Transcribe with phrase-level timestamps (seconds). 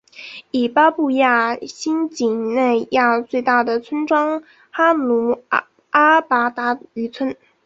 [0.49, 5.43] 以及巴布亚新几内亚最大的村庄哈努
[5.91, 7.35] 阿巴达渔村。